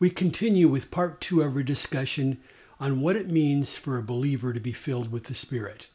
we 0.00 0.10
continue 0.10 0.68
with 0.68 0.92
part 0.92 1.20
two 1.20 1.42
of 1.42 1.56
our 1.56 1.62
discussion 1.62 2.38
on 2.78 3.00
what 3.00 3.16
it 3.16 3.28
means 3.28 3.76
for 3.76 3.98
a 3.98 4.02
believer 4.02 4.52
to 4.52 4.60
be 4.60 4.72
filled 4.72 5.10
with 5.10 5.24
the 5.24 5.34
Spirit. 5.34 5.88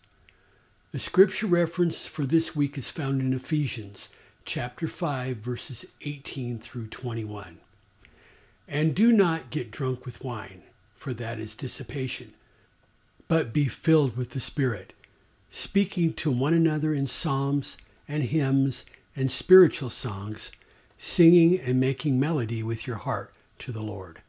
The 0.92 1.00
scripture 1.00 1.48
reference 1.48 2.06
for 2.06 2.26
this 2.26 2.56
week 2.56 2.78
is 2.78 2.90
found 2.90 3.22
in 3.22 3.34
Ephesians 3.34 4.10
chapter 4.46 4.88
5 4.88 5.38
verses 5.38 5.86
18 6.02 6.60
through 6.60 6.88
21. 6.88 7.60
And 8.68 8.94
do 8.94 9.12
not 9.12 9.50
get 9.50 9.72
drunk 9.72 10.06
with 10.06 10.24
wine, 10.24 10.64
for 10.96 11.14
that 11.14 11.40
is 11.40 11.56
dissipation, 11.56 12.34
but 13.30 13.54
be 13.54 13.66
filled 13.66 14.18
with 14.18 14.32
the 14.32 14.42
Spirit, 14.42 14.92
speaking 15.50 16.14
to 16.16 16.30
one 16.30 16.54
another 16.54 16.94
in 16.94 17.08
psalms 17.08 17.78
and 18.08 18.24
hymns 18.24 18.86
and 19.16 19.32
spiritual 19.32 19.90
songs, 19.90 20.52
singing 20.98 21.58
and 21.58 21.80
making 21.80 22.20
melody 22.20 22.62
with 22.62 22.86
your 22.86 22.98
heart 22.98 23.33
to 23.60 23.72
the 23.72 23.82
Lord, 23.82 24.22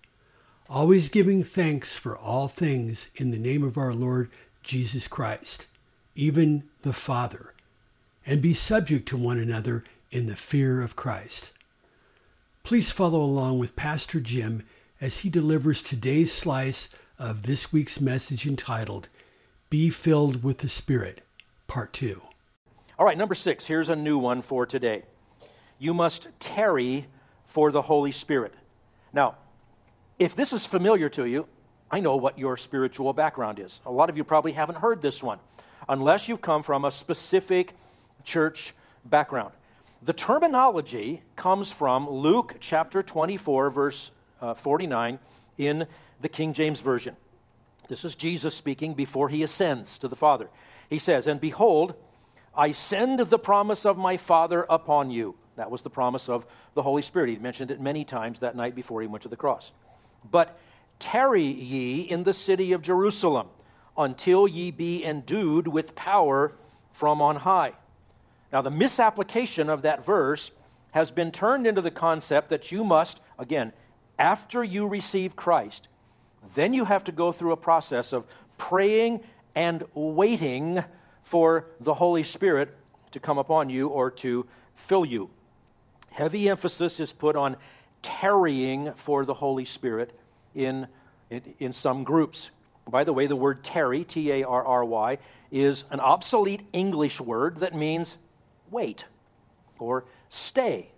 always 0.68 1.08
giving 1.08 1.42
thanks 1.42 1.96
for 1.96 2.16
all 2.16 2.48
things 2.48 3.10
in 3.16 3.30
the 3.30 3.38
name 3.38 3.62
of 3.62 3.76
our 3.76 3.92
Lord 3.92 4.30
Jesus 4.62 5.08
Christ, 5.08 5.66
even 6.14 6.64
the 6.82 6.92
Father, 6.92 7.54
and 8.26 8.40
be 8.40 8.54
subject 8.54 9.06
to 9.08 9.16
one 9.16 9.38
another 9.38 9.84
in 10.10 10.26
the 10.26 10.36
fear 10.36 10.80
of 10.80 10.96
Christ. 10.96 11.52
Please 12.62 12.90
follow 12.90 13.20
along 13.20 13.58
with 13.58 13.76
Pastor 13.76 14.20
Jim 14.20 14.64
as 15.00 15.18
he 15.18 15.28
delivers 15.28 15.82
today's 15.82 16.32
slice 16.32 16.88
of 17.18 17.42
this 17.42 17.72
week's 17.72 18.00
message 18.00 18.46
entitled, 18.46 19.08
Be 19.68 19.90
Filled 19.90 20.42
with 20.42 20.58
the 20.58 20.68
Spirit, 20.68 21.20
Part 21.66 21.92
2. 21.92 22.22
All 22.98 23.04
right, 23.04 23.18
number 23.18 23.34
six, 23.34 23.66
here's 23.66 23.88
a 23.88 23.96
new 23.96 24.16
one 24.16 24.40
for 24.40 24.66
today. 24.66 25.02
You 25.78 25.92
must 25.92 26.28
tarry 26.38 27.06
for 27.44 27.70
the 27.70 27.82
Holy 27.82 28.12
Spirit. 28.12 28.54
Now, 29.14 29.36
if 30.18 30.34
this 30.34 30.52
is 30.52 30.66
familiar 30.66 31.08
to 31.10 31.24
you, 31.24 31.46
I 31.90 32.00
know 32.00 32.16
what 32.16 32.36
your 32.36 32.56
spiritual 32.56 33.12
background 33.12 33.60
is. 33.60 33.80
A 33.86 33.92
lot 33.92 34.10
of 34.10 34.16
you 34.16 34.24
probably 34.24 34.52
haven't 34.52 34.78
heard 34.78 35.00
this 35.00 35.22
one, 35.22 35.38
unless 35.88 36.28
you've 36.28 36.42
come 36.42 36.64
from 36.64 36.84
a 36.84 36.90
specific 36.90 37.74
church 38.24 38.74
background. 39.04 39.54
The 40.02 40.12
terminology 40.12 41.22
comes 41.36 41.70
from 41.70 42.10
Luke 42.10 42.56
chapter 42.58 43.02
24, 43.02 43.70
verse 43.70 44.10
uh, 44.42 44.54
49 44.54 45.20
in 45.58 45.86
the 46.20 46.28
King 46.28 46.52
James 46.52 46.80
Version. 46.80 47.16
This 47.88 48.04
is 48.04 48.16
Jesus 48.16 48.54
speaking 48.54 48.94
before 48.94 49.28
he 49.28 49.44
ascends 49.44 49.98
to 49.98 50.08
the 50.08 50.16
Father. 50.16 50.48
He 50.90 50.98
says, 50.98 51.26
And 51.26 51.40
behold, 51.40 51.94
I 52.56 52.72
send 52.72 53.20
the 53.20 53.38
promise 53.38 53.86
of 53.86 53.96
my 53.96 54.16
Father 54.16 54.66
upon 54.68 55.10
you. 55.10 55.36
That 55.56 55.70
was 55.70 55.82
the 55.82 55.90
promise 55.90 56.28
of 56.28 56.46
the 56.74 56.82
Holy 56.82 57.02
Spirit. 57.02 57.30
He 57.30 57.36
mentioned 57.36 57.70
it 57.70 57.80
many 57.80 58.04
times 58.04 58.40
that 58.40 58.56
night 58.56 58.74
before 58.74 59.00
he 59.00 59.06
went 59.06 59.22
to 59.22 59.28
the 59.28 59.36
cross. 59.36 59.72
But 60.30 60.58
tarry 60.98 61.42
ye 61.42 62.02
in 62.02 62.24
the 62.24 62.32
city 62.32 62.72
of 62.72 62.82
Jerusalem 62.82 63.48
until 63.96 64.48
ye 64.48 64.70
be 64.70 65.04
endued 65.04 65.68
with 65.68 65.94
power 65.94 66.52
from 66.92 67.20
on 67.20 67.36
high. 67.36 67.72
Now, 68.52 68.62
the 68.62 68.70
misapplication 68.70 69.68
of 69.68 69.82
that 69.82 70.04
verse 70.04 70.50
has 70.92 71.10
been 71.10 71.32
turned 71.32 71.66
into 71.66 71.80
the 71.80 71.90
concept 71.90 72.50
that 72.50 72.70
you 72.70 72.84
must, 72.84 73.20
again, 73.38 73.72
after 74.18 74.62
you 74.62 74.86
receive 74.86 75.34
Christ, 75.34 75.88
then 76.54 76.72
you 76.72 76.84
have 76.84 77.04
to 77.04 77.12
go 77.12 77.32
through 77.32 77.52
a 77.52 77.56
process 77.56 78.12
of 78.12 78.26
praying 78.58 79.20
and 79.54 79.82
waiting 79.94 80.84
for 81.22 81.66
the 81.80 81.94
Holy 81.94 82.22
Spirit 82.22 82.76
to 83.10 83.20
come 83.20 83.38
upon 83.38 83.70
you 83.70 83.88
or 83.88 84.10
to 84.10 84.46
fill 84.74 85.04
you. 85.04 85.30
Heavy 86.14 86.48
emphasis 86.48 87.00
is 87.00 87.12
put 87.12 87.34
on 87.34 87.56
tarrying 88.00 88.92
for 88.92 89.24
the 89.24 89.34
Holy 89.34 89.64
Spirit 89.64 90.16
in, 90.54 90.86
in, 91.28 91.42
in 91.58 91.72
some 91.72 92.04
groups. 92.04 92.50
By 92.88 93.02
the 93.02 93.12
way, 93.12 93.26
the 93.26 93.34
word 93.34 93.64
tarry, 93.64 94.04
T 94.04 94.30
A 94.30 94.44
R 94.44 94.64
R 94.64 94.84
Y, 94.84 95.18
is 95.50 95.84
an 95.90 95.98
obsolete 95.98 96.62
English 96.72 97.20
word 97.20 97.58
that 97.58 97.74
means 97.74 98.16
wait 98.70 99.06
or 99.80 100.04
stay. 100.28 100.92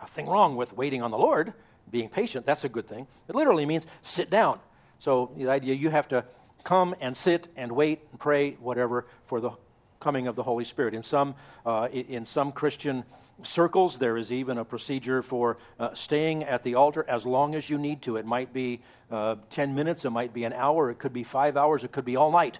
Nothing 0.00 0.26
wrong 0.26 0.56
with 0.56 0.76
waiting 0.76 1.02
on 1.02 1.12
the 1.12 1.18
Lord, 1.18 1.52
being 1.88 2.08
patient, 2.08 2.44
that's 2.44 2.64
a 2.64 2.68
good 2.68 2.88
thing. 2.88 3.06
It 3.28 3.36
literally 3.36 3.64
means 3.64 3.86
sit 4.02 4.28
down. 4.28 4.58
So 4.98 5.30
the 5.36 5.50
idea 5.50 5.74
you 5.74 5.90
have 5.90 6.08
to 6.08 6.24
come 6.64 6.96
and 7.00 7.16
sit 7.16 7.46
and 7.56 7.70
wait 7.70 8.00
and 8.10 8.18
pray, 8.18 8.54
whatever, 8.54 9.06
for 9.26 9.40
the 9.40 9.52
coming 10.02 10.26
of 10.26 10.36
the 10.36 10.42
Holy 10.42 10.64
Spirit. 10.64 10.94
In 10.94 11.02
some, 11.02 11.34
uh, 11.64 11.88
in 11.92 12.24
some 12.24 12.52
Christian 12.52 13.04
circles, 13.42 13.98
there 13.98 14.16
is 14.16 14.32
even 14.32 14.58
a 14.58 14.64
procedure 14.64 15.22
for 15.22 15.56
uh, 15.78 15.94
staying 15.94 16.44
at 16.44 16.64
the 16.64 16.74
altar 16.74 17.06
as 17.08 17.24
long 17.24 17.54
as 17.54 17.70
you 17.70 17.78
need 17.78 18.02
to. 18.02 18.16
It 18.16 18.26
might 18.26 18.52
be 18.52 18.80
uh, 19.10 19.36
10 19.50 19.74
minutes, 19.74 20.04
it 20.04 20.10
might 20.10 20.34
be 20.34 20.44
an 20.44 20.52
hour, 20.52 20.90
it 20.90 20.98
could 20.98 21.12
be 21.12 21.22
five 21.22 21.56
hours, 21.56 21.84
it 21.84 21.92
could 21.92 22.04
be 22.04 22.16
all 22.16 22.32
night. 22.32 22.58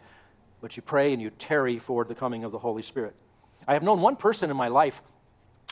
But 0.61 0.77
you 0.77 0.83
pray 0.83 1.13
and 1.13 1.21
you 1.21 1.31
tarry 1.31 1.79
for 1.79 2.05
the 2.05 2.15
coming 2.15 2.45
of 2.45 2.53
the 2.53 2.59
Holy 2.59 2.83
Spirit. 2.83 3.15
I 3.67 3.75
have 3.75 3.83
known 3.83 4.01
one 4.01 4.17
person 4.17 4.51
in 4.51 4.57
my 4.57 4.69
life 4.69 5.03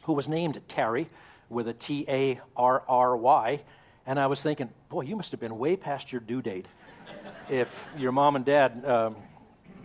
who 0.05 0.13
was 0.13 0.29
named 0.29 0.61
Tarry 0.67 1.09
with 1.49 1.69
a 1.69 1.73
T 1.73 2.05
A 2.09 2.41
R 2.57 2.83
R 2.89 3.17
Y, 3.17 3.63
and 4.07 4.19
I 4.19 4.27
was 4.27 4.41
thinking, 4.41 4.71
boy, 4.89 5.03
you 5.03 5.17
must 5.17 5.31
have 5.31 5.41
been 5.41 5.59
way 5.59 5.77
past 5.77 6.11
your 6.11 6.21
due 6.21 6.43
date 6.43 6.67
if 7.49 7.87
your 7.97 8.13
mom 8.13 8.37
and 8.37 8.45
dad 8.45 8.85
um, 8.85 9.17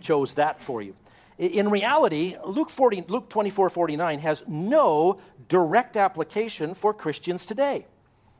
chose 0.00 0.34
that 0.34 0.60
for 0.60 0.82
you. 0.82 0.94
In 1.38 1.68
reality, 1.68 2.36
Luke, 2.44 2.70
40, 2.70 3.04
Luke 3.08 3.28
24 3.28 3.68
49 3.68 4.18
has 4.20 4.42
no 4.46 5.20
direct 5.48 5.96
application 5.96 6.74
for 6.74 6.94
Christians 6.94 7.44
today. 7.44 7.86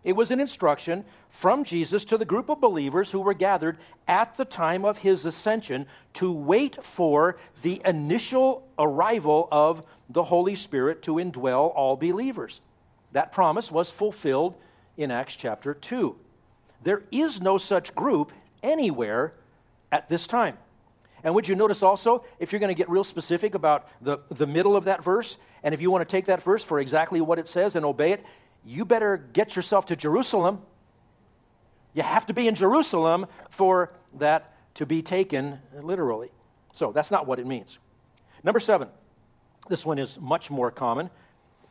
It 0.02 0.14
was 0.14 0.30
an 0.30 0.40
instruction 0.40 1.04
from 1.28 1.64
Jesus 1.64 2.04
to 2.06 2.16
the 2.16 2.24
group 2.24 2.48
of 2.48 2.60
believers 2.60 3.10
who 3.10 3.20
were 3.20 3.34
gathered 3.34 3.76
at 4.06 4.36
the 4.36 4.44
time 4.44 4.84
of 4.84 4.98
his 4.98 5.26
ascension 5.26 5.86
to 6.14 6.32
wait 6.32 6.82
for 6.82 7.36
the 7.62 7.82
initial 7.84 8.66
arrival 8.78 9.48
of 9.50 9.84
the 10.08 10.22
Holy 10.22 10.54
Spirit 10.54 11.02
to 11.02 11.16
indwell 11.16 11.74
all 11.74 11.96
believers. 11.96 12.60
That 13.12 13.32
promise 13.32 13.70
was 13.70 13.90
fulfilled 13.90 14.54
in 14.96 15.10
Acts 15.10 15.34
chapter 15.34 15.74
2. 15.74 16.16
There 16.84 17.02
is 17.10 17.40
no 17.40 17.58
such 17.58 17.94
group 17.94 18.32
anywhere 18.62 19.34
at 19.90 20.08
this 20.08 20.26
time. 20.28 20.56
And 21.26 21.34
would 21.34 21.48
you 21.48 21.56
notice 21.56 21.82
also, 21.82 22.24
if 22.38 22.52
you're 22.52 22.60
going 22.60 22.72
to 22.72 22.78
get 22.78 22.88
real 22.88 23.02
specific 23.02 23.56
about 23.56 23.88
the, 24.00 24.20
the 24.30 24.46
middle 24.46 24.76
of 24.76 24.84
that 24.84 25.02
verse, 25.02 25.38
and 25.64 25.74
if 25.74 25.80
you 25.80 25.90
want 25.90 26.08
to 26.08 26.10
take 26.10 26.26
that 26.26 26.40
verse 26.40 26.62
for 26.62 26.78
exactly 26.78 27.20
what 27.20 27.40
it 27.40 27.48
says 27.48 27.74
and 27.74 27.84
obey 27.84 28.12
it, 28.12 28.24
you 28.64 28.84
better 28.84 29.16
get 29.32 29.56
yourself 29.56 29.86
to 29.86 29.96
Jerusalem. 29.96 30.60
You 31.94 32.04
have 32.04 32.26
to 32.26 32.32
be 32.32 32.46
in 32.46 32.54
Jerusalem 32.54 33.26
for 33.50 33.92
that 34.20 34.54
to 34.76 34.86
be 34.86 35.02
taken 35.02 35.58
literally. 35.82 36.30
So 36.72 36.92
that's 36.92 37.10
not 37.10 37.26
what 37.26 37.40
it 37.40 37.46
means. 37.46 37.80
Number 38.44 38.60
seven, 38.60 38.86
this 39.68 39.84
one 39.84 39.98
is 39.98 40.20
much 40.20 40.48
more 40.48 40.70
common. 40.70 41.10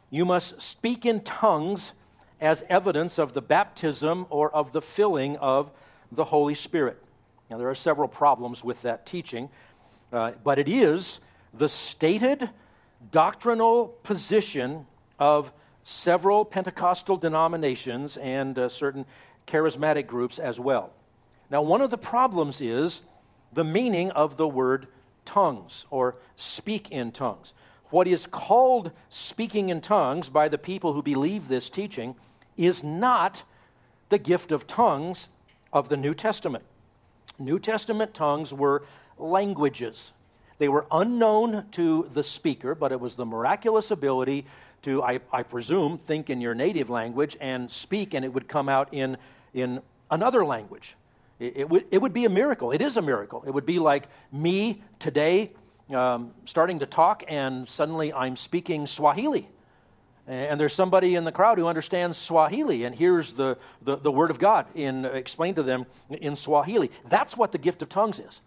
You 0.10 0.26
must 0.26 0.62
speak 0.62 1.06
in 1.06 1.22
tongues 1.22 1.94
as 2.42 2.66
evidence 2.68 3.18
of 3.18 3.32
the 3.32 3.42
baptism 3.42 4.26
or 4.30 4.54
of 4.54 4.74
the 4.74 4.82
filling 4.82 5.38
of 5.38 5.72
the 6.12 6.26
Holy 6.26 6.56
Spirit. 6.56 7.02
Now, 7.50 7.58
there 7.58 7.70
are 7.70 7.76
several 7.76 8.08
problems 8.08 8.64
with 8.64 8.82
that 8.82 9.06
teaching, 9.06 9.50
uh, 10.12 10.32
but 10.44 10.58
it 10.58 10.68
is 10.68 11.20
the 11.54 11.70
stated 11.70 12.50
doctrinal 13.12 13.88
position 14.04 14.88
of 15.20 15.52
several 15.84 16.44
Pentecostal 16.44 17.18
denominations 17.18 18.18
and 18.18 18.58
uh, 18.58 18.68
certain 18.70 19.06
charismatic 19.48 20.08
groups 20.08 20.40
as 20.40 20.60
well. 20.60 20.92
Now, 21.50 21.62
one 21.62 21.82
of 21.82 21.92
the 21.92 21.98
problems 21.98 22.60
is 22.60 23.02
the 23.54 23.64
meaning 23.64 24.12
of 24.12 24.38
the 24.38 24.48
word 24.48 24.88
tongues 25.24 25.86
or 25.90 26.16
speak 26.36 26.92
in 26.92 27.12
tongues. 27.12 27.54
What 27.92 28.08
is 28.08 28.26
called 28.26 28.92
speaking 29.10 29.70
in 29.70 29.82
tongues 29.82 30.30
by 30.30 30.48
the 30.50 30.58
people 30.58 30.94
who 30.94 31.04
believe 31.04 31.48
this 31.48 31.70
teaching 31.70 32.16
is 32.58 32.84
not 32.84 33.44
the 34.10 34.18
gift 34.18 34.52
of 34.52 34.66
tongues 34.66 35.30
of 35.72 35.90
the 35.90 35.98
New 35.98 36.14
Testament. 36.14 36.64
New 37.40 37.60
Testament 37.60 38.14
tongues 38.14 38.54
were 38.54 38.84
languages. 39.18 40.12
They 40.58 40.70
were 40.70 40.86
unknown 40.92 41.66
to 41.72 42.10
the 42.14 42.24
speaker, 42.24 42.76
but 42.76 42.92
it 42.92 43.00
was 43.00 43.16
the 43.16 43.26
miraculous 43.26 43.92
ability 43.92 44.46
to, 44.84 45.04
I, 45.04 45.20
I, 45.32 45.44
presume, 45.44 45.98
think 45.98 46.30
in 46.30 46.40
your 46.40 46.54
native 46.54 46.90
language 46.90 47.36
and 47.42 47.70
speak, 47.70 48.14
and 48.14 48.24
it 48.24 48.34
would 48.34 48.48
come 48.48 48.70
out 48.70 48.94
in, 48.94 49.18
in 49.54 49.82
another 50.12 50.46
language. 50.46 50.96
It, 51.40 51.58
it, 51.58 51.70
would, 51.70 51.86
it 51.92 52.02
would 52.02 52.14
be 52.14 52.26
a 52.26 52.30
miracle. 52.30 52.72
It 52.72 52.82
is 52.82 52.96
a 52.96 53.02
miracle. 53.02 53.44
It 53.46 53.52
would 53.52 53.66
be 53.66 53.80
like 53.80 54.08
me 54.32 54.84
today 55.00 55.52
um, 55.94 56.32
starting 56.46 56.80
to 56.80 56.86
talk, 56.86 57.24
and 57.28 57.68
suddenly 57.68 58.14
I'm 58.14 58.36
speaking 58.36 58.88
Swahili. 58.88 59.48
And 60.28 60.60
there's 60.60 60.74
somebody 60.74 61.16
in 61.16 61.24
the 61.24 61.32
crowd 61.32 61.60
who 61.60 61.68
understands 61.68 62.18
Swahili 62.18 62.84
and 62.84 62.96
hears 62.96 63.34
the, 63.34 63.58
the, 63.84 63.98
the 63.98 64.12
word 64.12 64.32
of 64.32 64.40
God 64.40 64.66
in, 64.74 65.06
explained 65.06 65.58
to 65.58 65.64
them 65.64 65.86
in 66.10 66.36
Swahili. 66.36 66.90
That's 67.08 67.38
what 67.38 67.52
the 67.52 67.60
gift 67.60 67.84
of 67.84 67.90
tongues 67.90 68.18
is. 68.18 68.42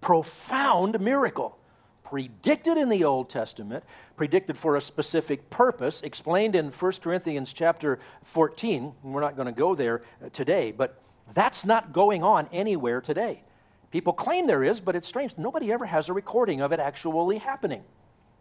Profound 0.00 1.00
miracle. 1.00 1.56
Predicted 2.02 2.76
in 2.76 2.88
the 2.88 3.04
Old 3.04 3.30
Testament, 3.30 3.84
predicted 4.16 4.58
for 4.58 4.74
a 4.74 4.80
specific 4.80 5.48
purpose, 5.48 6.00
explained 6.02 6.56
in 6.56 6.70
1 6.72 6.92
Corinthians 7.00 7.52
chapter 7.52 8.00
14. 8.24 8.92
We're 9.04 9.20
not 9.20 9.36
going 9.36 9.46
to 9.46 9.52
go 9.52 9.76
there 9.76 10.02
uh, 10.24 10.30
today, 10.30 10.72
but 10.72 11.00
that's 11.32 11.64
not 11.64 11.92
going 11.92 12.24
on 12.24 12.48
anywhere 12.50 13.00
today. 13.00 13.44
People 13.92 14.12
claim 14.12 14.48
there 14.48 14.64
is, 14.64 14.80
but 14.80 14.96
it's 14.96 15.06
strange. 15.06 15.38
Nobody 15.38 15.70
ever 15.70 15.86
has 15.86 16.08
a 16.08 16.12
recording 16.12 16.60
of 16.60 16.72
it 16.72 16.80
actually 16.80 17.38
happening. 17.38 17.84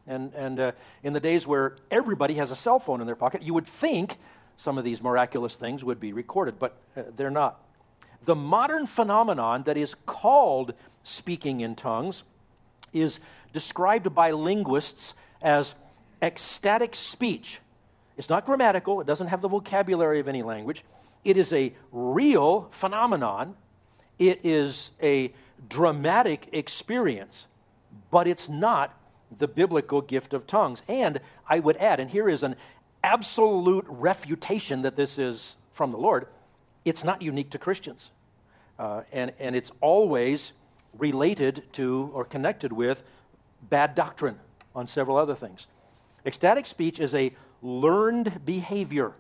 And, 0.10 0.34
and 0.34 0.60
uh, 0.60 0.72
in 1.04 1.14
the 1.14 1.20
days 1.20 1.46
where 1.46 1.76
everybody 1.92 2.34
has 2.34 2.50
a 2.50 2.56
cell 2.56 2.80
phone 2.80 3.00
in 3.00 3.06
their 3.06 3.16
pocket, 3.16 3.44
you 3.44 3.54
would 3.54 3.68
think 3.68 4.18
some 4.58 4.78
of 4.78 4.84
these 4.84 5.04
miraculous 5.04 5.56
things 5.56 5.84
would 5.84 6.00
be 6.00 6.12
recorded, 6.14 6.58
but 6.58 6.78
uh, 6.98 7.04
they're 7.16 7.30
not. 7.30 7.64
The 8.26 8.36
modern 8.36 8.88
phenomenon 8.88 9.64
that 9.64 9.78
is 9.78 9.96
called 10.08 10.74
speaking 11.04 11.62
in 11.62 11.76
tongues 11.76 12.24
is 12.92 13.20
described 13.54 14.14
by 14.16 14.32
linguists 14.32 15.14
as 15.44 15.76
ecstatic 16.24 16.96
speech. 16.96 17.60
It's 18.18 18.30
not 18.30 18.46
grammatical, 18.46 19.00
it 19.00 19.08
doesn't 19.08 19.28
have 19.28 19.42
the 19.42 19.48
vocabulary 19.48 20.20
of 20.20 20.28
any 20.28 20.42
language. 20.42 20.84
It 21.24 21.38
is 21.38 21.54
a 21.54 21.72
real 21.92 22.68
phenomenon, 22.72 23.56
it 24.18 24.42
is 24.44 24.92
a 25.02 25.34
dramatic 25.70 26.50
experience, 26.52 27.48
but 28.10 28.28
it's 28.28 28.50
not 28.50 28.99
the 29.38 29.48
biblical 29.48 30.02
gift 30.02 30.34
of 30.34 30.48
tongues. 30.48 30.82
And 30.88 31.20
I 31.48 31.60
would 31.60 31.78
add, 31.78 32.00
and 32.00 32.10
here 32.10 32.30
is 32.30 32.44
an 32.44 32.56
absolute 33.04 33.86
refutation 33.88 34.82
that 34.82 34.96
this 34.96 35.18
is 35.18 35.56
from 35.72 35.92
the 35.92 35.98
Lord, 35.98 36.28
it's 36.86 37.04
not 37.04 37.22
unique 37.22 37.50
to 37.52 37.58
Christians. 37.58 38.12
Uh, 38.78 39.02
and, 39.12 39.34
and 39.40 39.56
it's 39.56 39.72
always 39.82 40.54
related 40.98 41.64
to 41.74 42.10
or 42.14 42.26
connected 42.26 42.74
with 42.74 43.04
bad 43.70 43.96
doctrine 43.96 44.40
on 44.74 44.88
several 44.88 45.18
other 45.18 45.36
things. 45.36 45.68
Ecstatic 46.26 46.66
speech 46.66 47.00
is 47.00 47.14
a 47.14 47.34
learned 47.62 48.46
behavior, 48.46 49.14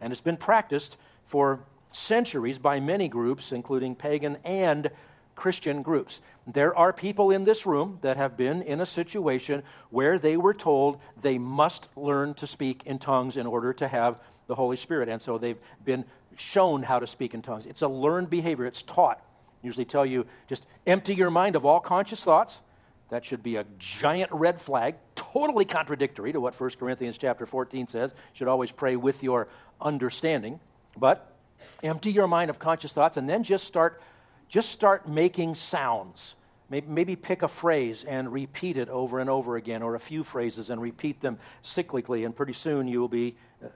and 0.00 0.12
it's 0.12 0.20
been 0.20 0.36
practiced 0.36 0.96
for 1.26 1.60
centuries 1.92 2.58
by 2.58 2.80
many 2.80 3.08
groups, 3.08 3.52
including 3.52 3.94
pagan 3.94 4.36
and 4.44 4.90
Christian 5.38 5.82
groups. 5.82 6.20
There 6.48 6.76
are 6.76 6.92
people 6.92 7.30
in 7.30 7.44
this 7.44 7.64
room 7.64 7.98
that 8.02 8.16
have 8.16 8.36
been 8.36 8.60
in 8.60 8.80
a 8.80 8.86
situation 8.86 9.62
where 9.90 10.18
they 10.18 10.36
were 10.36 10.52
told 10.52 10.98
they 11.22 11.38
must 11.38 11.88
learn 11.94 12.34
to 12.34 12.46
speak 12.46 12.82
in 12.84 12.98
tongues 12.98 13.36
in 13.36 13.46
order 13.46 13.72
to 13.74 13.86
have 13.86 14.18
the 14.48 14.56
Holy 14.56 14.76
Spirit. 14.76 15.08
And 15.08 15.22
so 15.22 15.38
they've 15.38 15.60
been 15.84 16.04
shown 16.36 16.82
how 16.82 16.98
to 16.98 17.06
speak 17.06 17.34
in 17.34 17.42
tongues. 17.42 17.66
It's 17.66 17.82
a 17.82 17.88
learned 17.88 18.30
behavior, 18.30 18.66
it's 18.66 18.82
taught. 18.82 19.24
Usually 19.62 19.84
tell 19.84 20.04
you 20.04 20.26
just 20.48 20.66
empty 20.86 21.14
your 21.14 21.30
mind 21.30 21.54
of 21.54 21.64
all 21.64 21.78
conscious 21.78 22.24
thoughts. 22.24 22.58
That 23.10 23.24
should 23.24 23.42
be 23.42 23.56
a 23.56 23.64
giant 23.78 24.32
red 24.32 24.60
flag, 24.60 24.96
totally 25.14 25.64
contradictory 25.64 26.32
to 26.32 26.40
what 26.40 26.60
1 26.60 26.70
Corinthians 26.80 27.16
chapter 27.16 27.46
14 27.46 27.86
says. 27.86 28.12
Should 28.32 28.48
always 28.48 28.72
pray 28.72 28.96
with 28.96 29.22
your 29.22 29.46
understanding. 29.80 30.58
But 30.96 31.32
empty 31.82 32.10
your 32.10 32.26
mind 32.26 32.50
of 32.50 32.58
conscious 32.58 32.92
thoughts 32.92 33.16
and 33.16 33.28
then 33.28 33.44
just 33.44 33.64
start 33.64 34.02
just 34.48 34.70
start 34.70 35.08
making 35.08 35.54
sounds. 35.54 36.34
Maybe 36.70 37.16
pick 37.16 37.42
a 37.42 37.48
phrase 37.48 38.04
and 38.06 38.30
repeat 38.30 38.76
it 38.76 38.90
over 38.90 39.20
and 39.20 39.30
over 39.30 39.56
again, 39.56 39.82
or 39.82 39.94
a 39.94 40.00
few 40.00 40.22
phrases 40.22 40.68
and 40.68 40.82
repeat 40.82 41.22
them 41.22 41.38
cyclically, 41.62 42.26
and 42.26 42.36
pretty 42.36 42.52
soon 42.52 42.88
you 42.88 43.00
will 43.00 43.08
be 43.08 43.36
uh, 43.64 43.68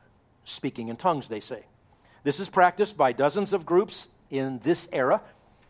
speaking 0.45 0.89
in 0.89 0.97
tongues, 0.97 1.29
they 1.29 1.41
say. 1.41 1.65
This 2.23 2.39
is 2.39 2.51
practiced 2.51 2.97
by 2.97 3.13
dozens 3.13 3.55
of 3.55 3.65
groups 3.65 4.09
in 4.31 4.61
this 4.63 4.89
era. 4.93 5.23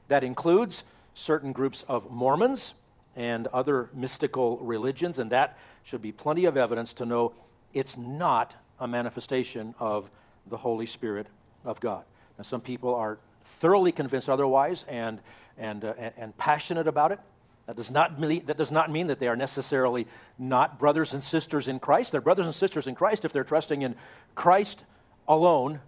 That 0.08 0.24
includes 0.24 0.82
certain 1.14 1.52
groups 1.52 1.84
of 1.86 2.10
Mormons 2.10 2.74
and 3.14 3.46
other 3.48 3.88
mystical 3.94 4.58
religions, 4.58 5.20
and 5.20 5.30
that 5.30 5.56
should 5.84 6.02
be 6.02 6.12
plenty 6.12 6.44
of 6.46 6.56
evidence 6.56 6.92
to 6.94 7.06
know 7.06 7.34
it's 7.72 7.96
not 7.96 8.54
a 8.80 8.88
manifestation 8.88 9.74
of 9.78 10.10
the 10.48 10.56
Holy 10.56 10.86
Spirit 10.86 11.28
of 11.64 11.78
God. 11.78 12.04
Now, 12.36 12.42
some 12.42 12.60
people 12.60 12.94
are 12.94 13.18
thoroughly 13.44 13.92
convinced 13.92 14.28
otherwise 14.28 14.84
and, 14.88 15.20
and, 15.58 15.84
uh, 15.84 15.94
and, 16.16 16.36
passionate 16.36 16.86
about 16.86 17.12
it. 17.12 17.20
That 17.66 17.76
does, 17.76 17.90
not 17.90 18.18
mean, 18.18 18.44
that 18.46 18.56
does 18.56 18.72
not 18.72 18.90
mean 18.90 19.06
that 19.06 19.18
they 19.18 19.28
are 19.28 19.36
necessarily 19.36 20.06
not 20.38 20.78
brothers 20.78 21.12
and 21.12 21.22
sisters 21.22 21.68
in 21.68 21.78
Christ. 21.78 22.12
They're 22.12 22.20
brothers 22.20 22.46
and 22.46 22.54
sisters 22.54 22.86
in 22.86 22.94
Christ 22.94 23.24
if 23.24 23.32
they're 23.32 23.44
trusting 23.44 23.82
in 23.82 23.94
Christ 24.34 24.84
alone 25.28 25.80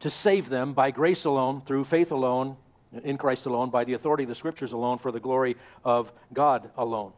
to 0.00 0.10
save 0.10 0.48
them 0.48 0.72
by 0.72 0.90
grace 0.90 1.24
alone, 1.24 1.62
through 1.62 1.84
faith 1.84 2.12
alone, 2.12 2.56
in 3.02 3.18
Christ 3.18 3.46
alone, 3.46 3.70
by 3.70 3.84
the 3.84 3.94
authority 3.94 4.24
of 4.24 4.28
the 4.28 4.34
Scriptures 4.34 4.72
alone, 4.72 4.98
for 4.98 5.10
the 5.10 5.20
glory 5.20 5.56
of 5.84 6.12
God 6.32 6.70
alone. 6.76 7.12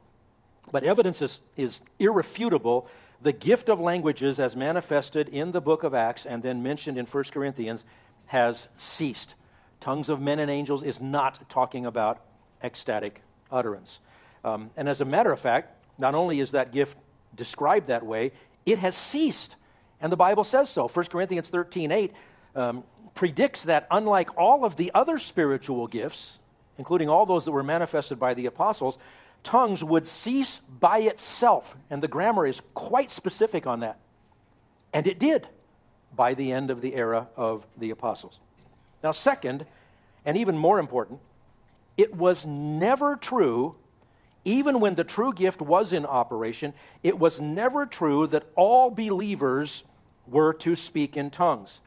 But 0.70 0.84
evidence 0.84 1.22
is, 1.22 1.40
is 1.56 1.82
irrefutable. 1.98 2.88
The 3.20 3.32
gift 3.32 3.68
of 3.68 3.80
languages, 3.80 4.38
as 4.38 4.54
manifested 4.54 5.28
in 5.28 5.52
the 5.52 5.60
book 5.60 5.82
of 5.82 5.94
Acts 5.94 6.24
and 6.24 6.42
then 6.42 6.62
mentioned 6.62 6.98
in 6.98 7.06
1 7.06 7.24
Corinthians, 7.32 7.84
has 8.26 8.68
ceased. 8.76 9.34
Tongues 9.80 10.08
of 10.08 10.20
men 10.20 10.38
and 10.38 10.50
angels 10.50 10.82
is 10.82 11.00
not 11.00 11.48
talking 11.48 11.86
about 11.86 12.20
ecstatic 12.62 13.22
utterance. 13.50 14.00
Um, 14.44 14.70
and 14.76 14.88
as 14.88 15.00
a 15.00 15.04
matter 15.04 15.32
of 15.32 15.40
fact, 15.40 15.74
not 15.98 16.14
only 16.14 16.40
is 16.40 16.52
that 16.52 16.72
gift 16.72 16.96
described 17.34 17.88
that 17.88 18.04
way, 18.04 18.32
it 18.66 18.78
has 18.78 18.96
ceased. 18.96 19.56
And 20.00 20.12
the 20.12 20.16
Bible 20.16 20.44
says 20.44 20.68
so. 20.68 20.88
1 20.88 21.06
Corinthians 21.06 21.48
13 21.48 21.92
8 21.92 22.12
um, 22.54 22.84
predicts 23.14 23.62
that 23.64 23.86
unlike 23.90 24.36
all 24.36 24.64
of 24.64 24.76
the 24.76 24.90
other 24.94 25.18
spiritual 25.18 25.86
gifts, 25.86 26.38
including 26.76 27.08
all 27.08 27.26
those 27.26 27.44
that 27.44 27.52
were 27.52 27.62
manifested 27.62 28.18
by 28.18 28.34
the 28.34 28.46
apostles, 28.46 28.98
tongues 29.42 29.82
would 29.82 30.06
cease 30.06 30.60
by 30.80 31.00
itself. 31.00 31.76
And 31.90 32.02
the 32.02 32.08
grammar 32.08 32.46
is 32.46 32.62
quite 32.74 33.10
specific 33.10 33.66
on 33.66 33.80
that. 33.80 33.98
And 34.92 35.06
it 35.06 35.18
did 35.18 35.48
by 36.14 36.34
the 36.34 36.52
end 36.52 36.70
of 36.70 36.80
the 36.80 36.94
era 36.94 37.28
of 37.36 37.66
the 37.76 37.90
apostles. 37.90 38.38
Now, 39.02 39.12
second, 39.12 39.66
and 40.24 40.36
even 40.36 40.56
more 40.56 40.78
important, 40.78 41.20
it 41.96 42.14
was 42.14 42.46
never 42.46 43.16
true, 43.16 43.76
even 44.44 44.80
when 44.80 44.94
the 44.94 45.04
true 45.04 45.32
gift 45.32 45.60
was 45.60 45.92
in 45.92 46.06
operation, 46.06 46.74
it 47.02 47.18
was 47.18 47.40
never 47.40 47.86
true 47.86 48.26
that 48.28 48.46
all 48.54 48.90
believers 48.90 49.84
were 50.26 50.52
to 50.54 50.76
speak 50.76 51.16
in 51.16 51.30
tongues. 51.30 51.80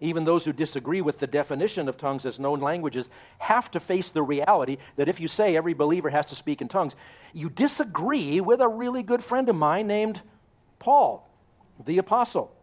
Even 0.00 0.24
those 0.24 0.44
who 0.44 0.52
disagree 0.52 1.00
with 1.00 1.20
the 1.20 1.26
definition 1.26 1.88
of 1.88 1.96
tongues 1.96 2.26
as 2.26 2.38
known 2.38 2.60
languages 2.60 3.08
have 3.38 3.70
to 3.70 3.80
face 3.80 4.10
the 4.10 4.22
reality 4.22 4.76
that 4.96 5.08
if 5.08 5.20
you 5.20 5.28
say 5.28 5.56
every 5.56 5.72
believer 5.72 6.10
has 6.10 6.26
to 6.26 6.34
speak 6.34 6.60
in 6.60 6.68
tongues, 6.68 6.94
you 7.32 7.48
disagree 7.48 8.40
with 8.40 8.60
a 8.60 8.68
really 8.68 9.02
good 9.02 9.24
friend 9.24 9.48
of 9.48 9.56
mine 9.56 9.86
named 9.86 10.20
Paul, 10.78 11.26
the 11.82 11.96
apostle. 11.96 12.55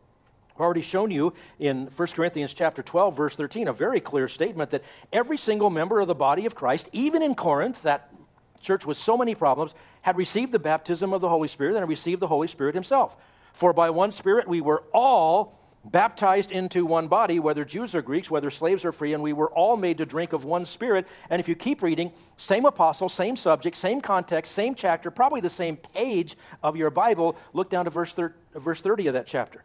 I've 0.56 0.62
already 0.62 0.82
shown 0.84 1.10
you 1.10 1.34
in 1.58 1.88
1 1.88 2.08
Corinthians 2.10 2.54
chapter 2.54 2.84
12 2.84 3.18
verse 3.18 3.36
13 3.36 3.68
a 3.68 3.74
very 3.74 4.00
clear 4.00 4.28
statement 4.28 4.70
that 4.72 4.84
every 5.12 5.38
single 5.38 5.72
member 5.72 6.00
of 6.00 6.08
the 6.08 6.16
body 6.16 6.46
of 6.46 6.54
Christ, 6.54 6.90
even 6.92 7.24
in 7.24 7.34
Corinth, 7.34 7.82
that 7.84 8.14
church 8.62 8.86
with 8.86 8.98
so 8.98 9.18
many 9.18 9.34
problems, 9.34 9.74
had 10.02 10.16
received 10.16 10.52
the 10.52 10.60
baptism 10.60 11.12
of 11.12 11.22
the 11.22 11.30
Holy 11.30 11.48
Spirit 11.48 11.76
and 11.76 11.88
received 11.88 12.22
the 12.22 12.28
Holy 12.28 12.48
Spirit 12.48 12.76
himself. 12.76 13.16
For 13.54 13.74
by 13.74 13.90
one 13.90 14.12
Spirit 14.12 14.48
we 14.48 14.62
were 14.62 14.84
all 14.94 15.60
baptized 15.86 16.52
into 16.52 16.86
one 16.86 17.08
body, 17.08 17.40
whether 17.40 17.66
Jews 17.66 17.94
or 17.94 18.02
Greeks, 18.02 18.32
whether 18.32 18.50
slaves 18.50 18.86
or 18.86 18.92
free, 18.92 19.14
and 19.14 19.22
we 19.22 19.34
were 19.34 19.50
all 19.50 19.76
made 19.76 19.98
to 19.98 20.06
drink 20.06 20.34
of 20.34 20.46
one 20.46 20.66
Spirit. 20.66 21.08
And 21.30 21.40
if 21.40 21.48
you 21.48 21.56
keep 21.56 21.82
reading, 21.82 22.12
same 22.38 22.66
apostle, 22.66 23.10
same 23.10 23.36
subject, 23.36 23.76
same 23.76 24.02
context, 24.02 24.54
same 24.54 24.76
chapter, 24.76 25.12
probably 25.12 25.42
the 25.42 25.50
same 25.50 25.78
page 25.78 26.38
of 26.62 26.78
your 26.78 26.90
Bible. 26.90 27.36
Look 27.54 27.70
down 27.70 27.86
to 27.86 27.92
verse 27.92 28.14
30 28.14 29.08
of 29.08 29.14
that 29.14 29.28
chapter. 29.28 29.64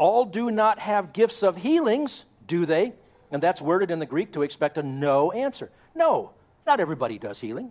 All 0.00 0.24
do 0.24 0.50
not 0.50 0.78
have 0.78 1.12
gifts 1.12 1.42
of 1.42 1.58
healings, 1.58 2.24
do 2.46 2.64
they? 2.64 2.94
And 3.30 3.42
that's 3.42 3.60
worded 3.60 3.90
in 3.90 3.98
the 3.98 4.06
Greek 4.06 4.32
to 4.32 4.40
expect 4.40 4.78
a 4.78 4.82
no 4.82 5.30
answer. 5.30 5.70
No, 5.94 6.30
not 6.66 6.80
everybody 6.80 7.18
does 7.18 7.38
healing. 7.38 7.70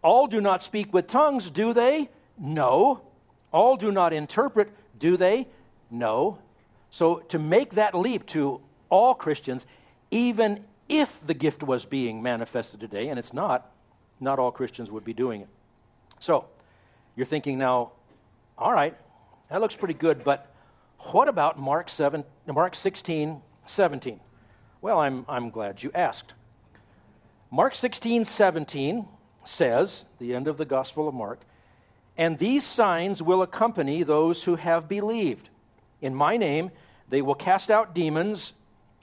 All 0.00 0.28
do 0.28 0.40
not 0.40 0.62
speak 0.62 0.94
with 0.94 1.08
tongues, 1.08 1.50
do 1.50 1.72
they? 1.72 2.08
No. 2.38 3.02
All 3.52 3.76
do 3.76 3.90
not 3.90 4.12
interpret, 4.12 4.70
do 4.96 5.16
they? 5.16 5.48
No. 5.90 6.38
So 6.90 7.16
to 7.30 7.38
make 7.40 7.70
that 7.74 7.96
leap 7.96 8.26
to 8.26 8.60
all 8.88 9.12
Christians, 9.12 9.66
even 10.12 10.62
if 10.88 11.20
the 11.26 11.34
gift 11.34 11.64
was 11.64 11.84
being 11.84 12.22
manifested 12.22 12.78
today, 12.78 13.08
and 13.08 13.18
it's 13.18 13.32
not, 13.32 13.72
not 14.20 14.38
all 14.38 14.52
Christians 14.52 14.88
would 14.92 15.04
be 15.04 15.14
doing 15.14 15.40
it. 15.40 15.48
So 16.20 16.44
you're 17.16 17.26
thinking 17.26 17.58
now, 17.58 17.90
all 18.56 18.72
right, 18.72 18.96
that 19.50 19.60
looks 19.60 19.74
pretty 19.74 19.94
good, 19.94 20.22
but 20.22 20.52
what 21.12 21.28
about 21.28 21.58
Mark, 21.58 21.88
7, 21.88 22.24
Mark 22.46 22.74
16, 22.74 23.42
17? 23.66 24.20
Well, 24.80 25.00
I'm, 25.00 25.24
I'm 25.28 25.50
glad 25.50 25.82
you 25.82 25.90
asked. 25.94 26.34
Mark 27.50 27.74
16, 27.74 28.24
17 28.24 29.06
says, 29.44 30.04
the 30.18 30.34
end 30.34 30.48
of 30.48 30.56
the 30.56 30.64
Gospel 30.64 31.08
of 31.08 31.14
Mark, 31.14 31.40
and 32.16 32.38
these 32.38 32.64
signs 32.64 33.22
will 33.22 33.42
accompany 33.42 34.02
those 34.02 34.44
who 34.44 34.56
have 34.56 34.88
believed. 34.88 35.50
In 36.00 36.14
my 36.14 36.36
name, 36.36 36.70
they 37.08 37.22
will 37.22 37.34
cast 37.34 37.70
out 37.70 37.94
demons, 37.94 38.52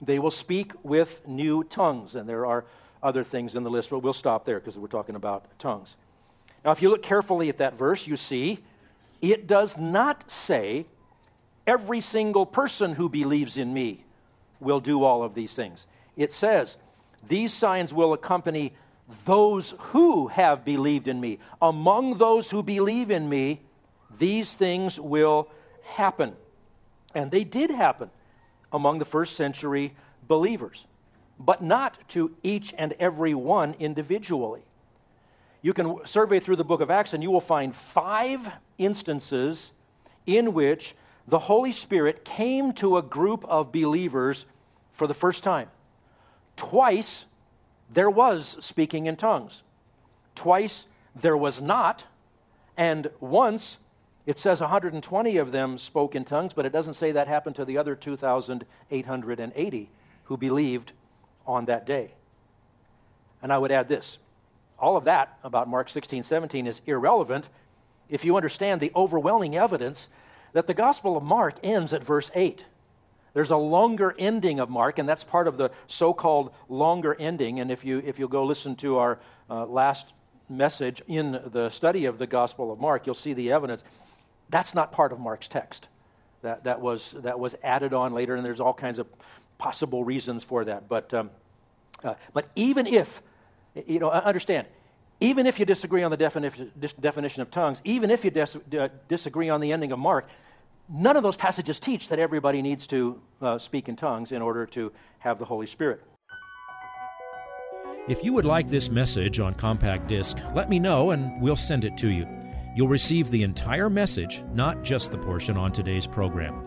they 0.00 0.18
will 0.18 0.30
speak 0.30 0.72
with 0.82 1.26
new 1.26 1.64
tongues. 1.64 2.14
And 2.14 2.28
there 2.28 2.44
are 2.44 2.64
other 3.02 3.24
things 3.24 3.54
in 3.54 3.62
the 3.62 3.70
list, 3.70 3.90
but 3.90 4.00
we'll 4.00 4.12
stop 4.12 4.44
there 4.44 4.58
because 4.58 4.76
we're 4.76 4.88
talking 4.88 5.14
about 5.14 5.46
tongues. 5.58 5.96
Now, 6.64 6.72
if 6.72 6.82
you 6.82 6.90
look 6.90 7.02
carefully 7.02 7.48
at 7.48 7.58
that 7.58 7.74
verse, 7.78 8.06
you 8.06 8.16
see 8.16 8.60
it 9.20 9.46
does 9.46 9.78
not 9.78 10.30
say 10.30 10.86
every 11.66 12.00
single 12.00 12.46
person 12.46 12.94
who 12.94 13.08
believes 13.08 13.58
in 13.58 13.72
me 13.72 14.04
will 14.60 14.80
do 14.80 15.04
all 15.04 15.22
of 15.22 15.34
these 15.34 15.52
things. 15.54 15.86
It 16.16 16.32
says, 16.32 16.76
These 17.26 17.52
signs 17.52 17.92
will 17.92 18.12
accompany 18.12 18.72
those 19.24 19.74
who 19.78 20.28
have 20.28 20.64
believed 20.64 21.08
in 21.08 21.20
me. 21.20 21.38
Among 21.60 22.18
those 22.18 22.50
who 22.50 22.62
believe 22.62 23.10
in 23.10 23.28
me, 23.28 23.60
these 24.18 24.54
things 24.54 24.98
will 24.98 25.48
happen. 25.82 26.34
And 27.14 27.30
they 27.30 27.44
did 27.44 27.70
happen 27.70 28.10
among 28.72 28.98
the 28.98 29.04
first 29.04 29.36
century 29.36 29.94
believers, 30.26 30.86
but 31.38 31.62
not 31.62 31.98
to 32.08 32.34
each 32.42 32.74
and 32.78 32.94
every 32.98 33.34
one 33.34 33.74
individually. 33.78 34.62
You 35.62 35.72
can 35.72 36.04
survey 36.06 36.40
through 36.40 36.56
the 36.56 36.64
book 36.64 36.80
of 36.80 36.90
Acts 36.90 37.14
and 37.14 37.22
you 37.22 37.30
will 37.30 37.40
find 37.40 37.74
five 37.74 38.50
instances 38.78 39.70
in 40.26 40.52
which 40.52 40.94
the 41.26 41.38
Holy 41.40 41.72
Spirit 41.72 42.24
came 42.24 42.72
to 42.74 42.96
a 42.96 43.02
group 43.02 43.44
of 43.46 43.72
believers 43.72 44.44
for 44.92 45.06
the 45.06 45.14
first 45.14 45.42
time. 45.42 45.68
Twice 46.56 47.26
there 47.90 48.10
was 48.10 48.56
speaking 48.60 49.06
in 49.06 49.16
tongues, 49.16 49.62
twice 50.34 50.86
there 51.14 51.36
was 51.36 51.62
not, 51.62 52.04
and 52.76 53.10
once 53.20 53.78
it 54.26 54.38
says 54.38 54.60
120 54.60 55.36
of 55.36 55.52
them 55.52 55.76
spoke 55.76 56.14
in 56.14 56.24
tongues, 56.24 56.52
but 56.54 56.64
it 56.64 56.72
doesn't 56.72 56.94
say 56.94 57.12
that 57.12 57.28
happened 57.28 57.56
to 57.56 57.64
the 57.64 57.76
other 57.76 57.94
2,880 57.94 59.90
who 60.24 60.36
believed 60.36 60.92
on 61.46 61.66
that 61.66 61.84
day. 61.84 62.14
And 63.42 63.52
I 63.52 63.58
would 63.58 63.70
add 63.70 63.88
this 63.88 64.18
all 64.78 64.96
of 64.96 65.04
that 65.04 65.38
about 65.44 65.68
Mark 65.68 65.88
16, 65.88 66.22
17 66.22 66.66
is 66.66 66.80
irrelevant 66.86 67.48
if 68.08 68.24
you 68.24 68.36
understand 68.36 68.80
the 68.80 68.92
overwhelming 68.94 69.56
evidence 69.56 70.08
that 70.54 70.66
the 70.66 70.74
Gospel 70.74 71.16
of 71.16 71.22
Mark 71.22 71.56
ends 71.62 71.92
at 71.92 72.02
verse 72.02 72.30
8. 72.34 72.64
There's 73.34 73.50
a 73.50 73.56
longer 73.56 74.14
ending 74.18 74.60
of 74.60 74.70
Mark, 74.70 74.98
and 74.98 75.08
that's 75.08 75.24
part 75.24 75.48
of 75.48 75.58
the 75.58 75.70
so 75.88 76.14
called 76.14 76.54
longer 76.68 77.14
ending. 77.18 77.58
And 77.60 77.70
if, 77.70 77.84
you, 77.84 78.00
if 78.06 78.18
you'll 78.18 78.28
go 78.28 78.44
listen 78.44 78.76
to 78.76 78.98
our 78.98 79.18
uh, 79.50 79.66
last 79.66 80.12
message 80.48 81.02
in 81.08 81.40
the 81.46 81.68
study 81.70 82.04
of 82.04 82.18
the 82.18 82.28
Gospel 82.28 82.72
of 82.72 82.78
Mark, 82.78 83.06
you'll 83.06 83.16
see 83.16 83.32
the 83.32 83.50
evidence. 83.50 83.82
That's 84.48 84.74
not 84.74 84.92
part 84.92 85.12
of 85.12 85.18
Mark's 85.18 85.48
text. 85.48 85.88
That, 86.42 86.64
that, 86.64 86.80
was, 86.80 87.16
that 87.18 87.40
was 87.40 87.56
added 87.64 87.92
on 87.92 88.14
later, 88.14 88.36
and 88.36 88.46
there's 88.46 88.60
all 88.60 88.74
kinds 88.74 89.00
of 89.00 89.08
possible 89.58 90.04
reasons 90.04 90.44
for 90.44 90.64
that. 90.66 90.88
But, 90.88 91.12
um, 91.12 91.30
uh, 92.04 92.14
but 92.32 92.48
even 92.54 92.86
if, 92.86 93.22
you 93.86 93.98
know, 93.98 94.10
understand, 94.10 94.68
even 95.20 95.46
if 95.46 95.58
you 95.58 95.64
disagree 95.64 96.02
on 96.02 96.10
the 96.10 96.16
definition, 96.16 96.70
definition 97.00 97.42
of 97.42 97.50
tongues, 97.50 97.80
even 97.84 98.10
if 98.10 98.24
you 98.24 98.30
dis- 98.30 98.56
uh, 98.78 98.88
disagree 99.08 99.48
on 99.48 99.60
the 99.60 99.72
ending 99.72 99.92
of 99.92 99.98
Mark, 99.98 100.28
none 100.88 101.16
of 101.16 101.22
those 101.22 101.36
passages 101.36 101.78
teach 101.80 102.08
that 102.08 102.18
everybody 102.18 102.62
needs 102.62 102.86
to 102.88 103.20
uh, 103.40 103.58
speak 103.58 103.88
in 103.88 103.96
tongues 103.96 104.32
in 104.32 104.42
order 104.42 104.66
to 104.66 104.92
have 105.18 105.38
the 105.38 105.44
Holy 105.44 105.66
Spirit. 105.66 106.02
If 108.06 108.22
you 108.22 108.34
would 108.34 108.44
like 108.44 108.68
this 108.68 108.90
message 108.90 109.40
on 109.40 109.54
compact 109.54 110.08
disc, 110.08 110.36
let 110.54 110.68
me 110.68 110.78
know 110.78 111.12
and 111.12 111.40
we'll 111.40 111.56
send 111.56 111.84
it 111.84 111.96
to 111.98 112.08
you. 112.08 112.28
You'll 112.76 112.88
receive 112.88 113.30
the 113.30 113.42
entire 113.42 113.88
message, 113.88 114.42
not 114.52 114.82
just 114.82 115.10
the 115.10 115.16
portion 115.16 115.56
on 115.56 115.72
today's 115.72 116.06
program. 116.06 116.66